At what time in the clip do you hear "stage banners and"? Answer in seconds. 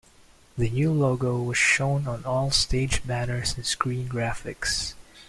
2.49-3.63